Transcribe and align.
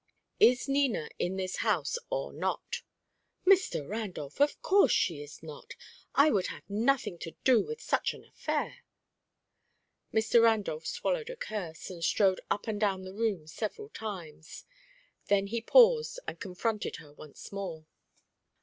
"Is 0.39 0.67
Nina 0.67 1.09
in 1.19 1.37
this 1.37 1.57
house 1.57 1.99
or 2.09 2.33
not?" 2.33 2.81
"Mr. 3.45 3.87
Randolph! 3.87 4.39
Of 4.41 4.59
course 4.63 4.91
she 4.91 5.21
is 5.21 5.43
not. 5.43 5.75
I 6.15 6.31
would 6.31 6.47
have 6.47 6.67
nothing 6.67 7.19
to 7.19 7.35
do 7.43 7.61
with 7.61 7.79
such 7.79 8.15
an 8.15 8.25
affair." 8.25 8.77
Mr. 10.11 10.41
Randolph 10.41 10.87
swallowed 10.87 11.29
a 11.29 11.35
curse, 11.35 11.91
and 11.91 12.03
strode 12.03 12.41
up 12.49 12.67
and 12.67 12.79
down 12.79 13.03
the 13.03 13.13
room 13.13 13.45
several 13.45 13.89
times. 13.89 14.65
Then 15.27 15.45
he 15.45 15.61
paused 15.61 16.19
and 16.27 16.39
confronted 16.39 16.95
her 16.95 17.13
once 17.13 17.51
more. 17.51 17.85